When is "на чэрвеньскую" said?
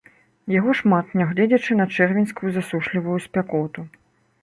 1.83-2.49